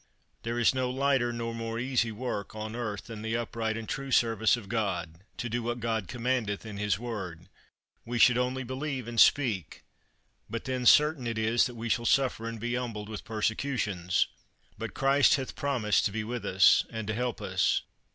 [0.41, 4.09] There is no lighter nor more easy work on earth than the upright and true
[4.09, 7.49] service of God, to do what God commandeth in his Word;
[8.03, 9.83] we should only believe and speak,
[10.49, 14.25] but then certain it is that we shall suffer and be humbled with persecutions;
[14.75, 17.83] but Christ hath promised to be with us, and to help us.